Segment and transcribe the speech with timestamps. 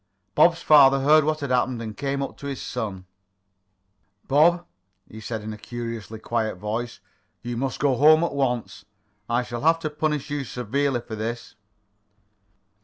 [0.33, 3.05] Bob's father heard what had happened, and came up to his son.
[4.27, 4.65] "Bob,"
[5.07, 6.99] he said, in a curiously quiet voice,
[7.43, 8.83] "you must go home at once.
[9.29, 11.53] I shall have to punish you severely for this."